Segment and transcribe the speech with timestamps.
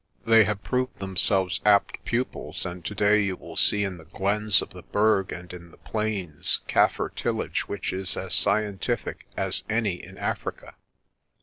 [0.25, 4.71] They have proved themselves apt pupils, and today you will see in the glens of
[4.71, 10.17] the Berg and in the plains Kaffir tillage which is as scientific as any in
[10.17, 10.73] Africa.